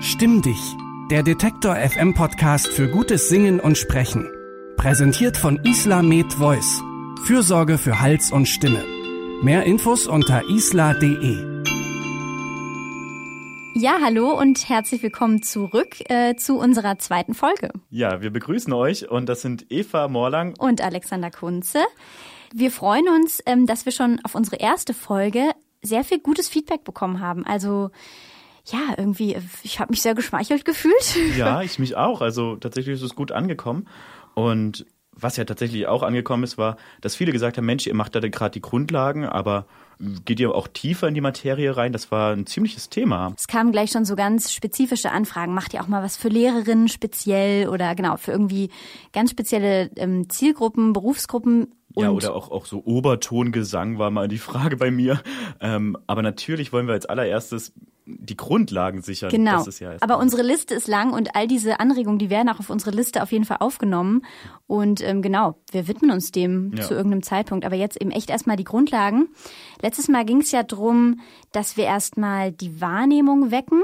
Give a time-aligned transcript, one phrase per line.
[0.00, 0.76] Stimm dich,
[1.10, 4.30] der Detektor FM Podcast für gutes Singen und Sprechen.
[4.76, 6.80] Präsentiert von Isla Med Voice.
[7.24, 8.84] Fürsorge für Hals und Stimme.
[9.42, 11.64] Mehr Infos unter isla.de.
[13.74, 17.70] Ja, hallo und herzlich willkommen zurück äh, zu unserer zweiten Folge.
[17.90, 21.80] Ja, wir begrüßen euch und das sind Eva Morlang und Alexander Kunze.
[22.54, 25.50] Wir freuen uns, ähm, dass wir schon auf unsere erste Folge
[25.82, 27.44] sehr viel gutes Feedback bekommen haben.
[27.44, 27.90] Also
[28.70, 31.16] ja, irgendwie, ich habe mich sehr geschmeichelt gefühlt.
[31.36, 32.20] Ja, ich mich auch.
[32.20, 33.88] Also tatsächlich ist es gut angekommen.
[34.34, 38.14] Und was ja tatsächlich auch angekommen ist, war, dass viele gesagt haben, Mensch, ihr macht
[38.14, 39.66] da gerade die Grundlagen, aber
[40.24, 41.92] geht ihr auch tiefer in die Materie rein?
[41.92, 43.32] Das war ein ziemliches Thema.
[43.36, 45.54] Es kamen gleich schon so ganz spezifische Anfragen.
[45.54, 48.70] Macht ihr auch mal was für Lehrerinnen speziell oder genau für irgendwie
[49.12, 51.74] ganz spezielle ähm, Zielgruppen, Berufsgruppen?
[52.02, 55.20] Ja, oder auch, auch so Obertongesang war mal die Frage bei mir.
[55.60, 57.72] Ähm, aber natürlich wollen wir als allererstes
[58.08, 59.30] die Grundlagen sichern.
[59.30, 59.62] Genau.
[59.64, 62.90] Ja Aber unsere Liste ist lang und all diese Anregungen, die werden auch auf unsere
[62.90, 64.22] Liste auf jeden Fall aufgenommen.
[64.66, 66.82] Und ähm, genau, wir widmen uns dem ja.
[66.82, 67.66] zu irgendeinem Zeitpunkt.
[67.66, 69.28] Aber jetzt eben echt erstmal die Grundlagen.
[69.82, 71.20] Letztes Mal ging es ja drum,
[71.52, 73.82] dass wir erstmal die Wahrnehmung wecken.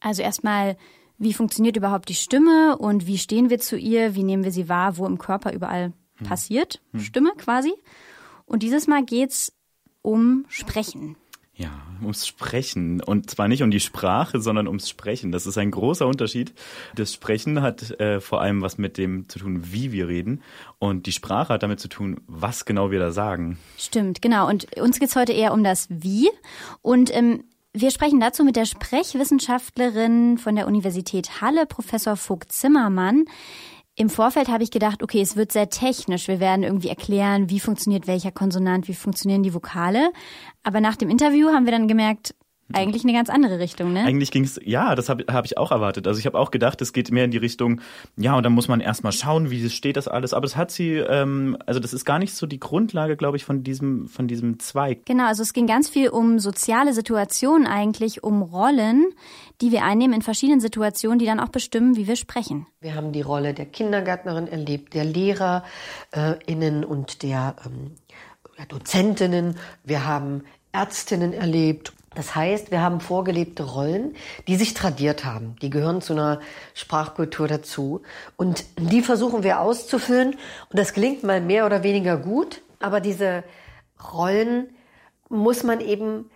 [0.00, 0.76] Also erstmal,
[1.18, 4.68] wie funktioniert überhaupt die Stimme und wie stehen wir zu ihr, wie nehmen wir sie
[4.68, 6.26] wahr, wo im Körper überall hm.
[6.26, 7.00] passiert, hm.
[7.00, 7.72] Stimme quasi.
[8.46, 9.52] Und dieses Mal geht's
[10.02, 11.16] um Sprechen.
[11.56, 11.70] Ja,
[12.02, 13.00] ums Sprechen.
[13.00, 15.30] Und zwar nicht um die Sprache, sondern ums Sprechen.
[15.30, 16.52] Das ist ein großer Unterschied.
[16.96, 20.42] Das Sprechen hat äh, vor allem was mit dem zu tun, wie wir reden.
[20.80, 23.58] Und die Sprache hat damit zu tun, was genau wir da sagen.
[23.78, 24.48] Stimmt, genau.
[24.48, 26.28] Und uns geht's heute eher um das Wie.
[26.82, 33.26] Und ähm, wir sprechen dazu mit der Sprechwissenschaftlerin von der Universität Halle, Professor Vogt Zimmermann.
[33.96, 36.26] Im Vorfeld habe ich gedacht, okay, es wird sehr technisch.
[36.26, 40.10] Wir werden irgendwie erklären, wie funktioniert welcher Konsonant, wie funktionieren die Vokale.
[40.64, 42.34] Aber nach dem Interview haben wir dann gemerkt,
[42.72, 44.04] eigentlich eine ganz andere Richtung, ne?
[44.04, 46.06] Eigentlich ging es, ja, das habe hab ich auch erwartet.
[46.06, 47.80] Also ich habe auch gedacht, es geht mehr in die Richtung,
[48.16, 50.32] ja, und dann muss man erstmal schauen, wie steht das alles.
[50.32, 53.44] Aber das hat sie, ähm, also das ist gar nicht so die Grundlage, glaube ich,
[53.44, 55.04] von diesem, von diesem Zweig.
[55.04, 59.12] Genau, also es ging ganz viel um soziale Situationen eigentlich, um Rollen,
[59.60, 62.66] die wir einnehmen in verschiedenen Situationen, die dann auch bestimmen, wie wir sprechen.
[62.80, 67.92] Wir haben die Rolle der Kindergärtnerin erlebt, der LehrerInnen äh, und der ähm,
[68.68, 69.56] Dozentinnen.
[69.84, 74.14] Wir haben Ärztinnen erlebt das heißt, wir haben vorgelebte Rollen,
[74.46, 75.56] die sich tradiert haben.
[75.62, 76.40] Die gehören zu einer
[76.74, 78.02] Sprachkultur dazu.
[78.36, 80.32] Und die versuchen wir auszufüllen.
[80.70, 82.62] Und das gelingt mal mehr oder weniger gut.
[82.80, 83.44] Aber diese
[84.12, 84.68] Rollen
[85.28, 86.30] muss man eben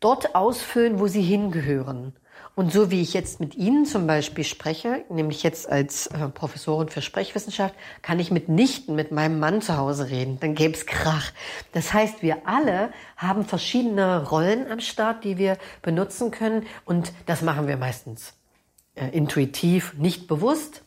[0.00, 2.14] dort ausfüllen, wo sie hingehören.
[2.54, 6.88] Und so wie ich jetzt mit Ihnen zum Beispiel spreche, nämlich jetzt als äh, Professorin
[6.88, 10.38] für Sprechwissenschaft, kann ich mitnichten mit meinem Mann zu Hause reden.
[10.40, 11.30] Dann gäbe es Krach.
[11.72, 16.66] Das heißt, wir alle haben verschiedene Rollen am Start, die wir benutzen können.
[16.84, 18.34] Und das machen wir meistens
[18.96, 20.74] äh, intuitiv, nicht bewusst.